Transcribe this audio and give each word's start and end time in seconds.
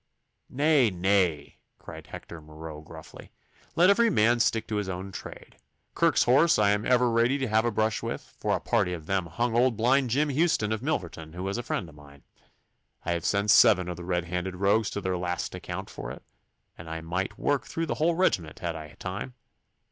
'Nay, 0.49 0.89
nay!' 0.89 1.59
cried 1.77 2.07
Hector 2.07 2.41
Marot 2.41 2.83
gruffly. 2.85 3.31
'Let 3.75 3.91
every 3.91 4.09
man 4.09 4.39
stick 4.39 4.65
to 4.67 4.77
his 4.77 4.89
own 4.89 5.11
trade. 5.11 5.57
Kirke's 5.93 6.23
Horse 6.23 6.57
I 6.57 6.71
am 6.71 6.87
ever 6.87 7.11
ready 7.11 7.37
to 7.37 7.45
have 7.47 7.65
a 7.65 7.71
brush 7.71 8.01
with, 8.01 8.35
for 8.39 8.55
a 8.55 8.59
party 8.59 8.93
of 8.93 9.05
them 9.05 9.27
hung 9.27 9.55
old 9.55 9.77
blind 9.77 10.09
Jim 10.09 10.29
Houston 10.29 10.71
of 10.71 10.81
Milverton, 10.81 11.33
who 11.33 11.43
was 11.43 11.59
a 11.59 11.61
friend 11.61 11.87
of 11.87 11.93
mine. 11.93 12.23
I 13.05 13.11
have 13.11 13.25
sent 13.25 13.51
seven 13.51 13.87
of 13.87 13.95
the 13.95 14.03
red 14.03 14.23
handed 14.25 14.55
rogues 14.55 14.89
to 14.89 15.01
their 15.01 15.17
last 15.17 15.53
account 15.53 15.87
for 15.87 16.09
it, 16.09 16.23
and 16.75 17.05
might 17.07 17.37
work 17.37 17.67
through 17.67 17.85
the 17.85 17.93
whole 18.01 18.15
regiment 18.15 18.57
had 18.57 18.75
I 18.75 18.93
time. 18.97 19.35